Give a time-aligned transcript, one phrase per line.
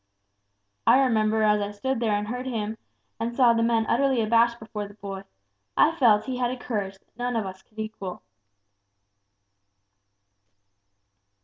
[0.87, 2.75] I remember as I stood there and heard him,
[3.19, 5.25] and saw the men utterly abashed before the boy,
[5.77, 8.23] I felt he had a courage that none of us could equal."